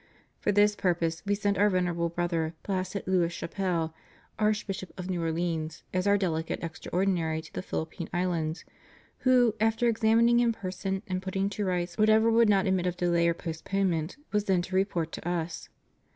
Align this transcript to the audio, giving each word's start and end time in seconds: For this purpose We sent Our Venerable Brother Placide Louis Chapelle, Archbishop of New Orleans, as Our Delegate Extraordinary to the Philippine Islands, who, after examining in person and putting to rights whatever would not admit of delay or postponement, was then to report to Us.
For 0.39 0.51
this 0.51 0.75
purpose 0.75 1.21
We 1.27 1.35
sent 1.35 1.59
Our 1.59 1.69
Venerable 1.69 2.09
Brother 2.09 2.55
Placide 2.63 3.03
Louis 3.05 3.31
Chapelle, 3.31 3.93
Archbishop 4.39 4.91
of 4.99 5.11
New 5.11 5.21
Orleans, 5.21 5.83
as 5.93 6.07
Our 6.07 6.17
Delegate 6.17 6.63
Extraordinary 6.63 7.39
to 7.39 7.53
the 7.53 7.61
Philippine 7.61 8.09
Islands, 8.11 8.65
who, 9.19 9.53
after 9.59 9.87
examining 9.87 10.39
in 10.39 10.53
person 10.53 11.03
and 11.05 11.21
putting 11.21 11.51
to 11.51 11.65
rights 11.65 11.99
whatever 11.99 12.31
would 12.31 12.49
not 12.49 12.65
admit 12.65 12.87
of 12.87 12.97
delay 12.97 13.27
or 13.27 13.35
postponement, 13.35 14.17
was 14.31 14.45
then 14.45 14.63
to 14.63 14.75
report 14.75 15.11
to 15.11 15.27
Us. 15.29 15.69